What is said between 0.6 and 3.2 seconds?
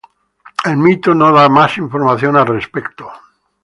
El mito no da más información al respecto.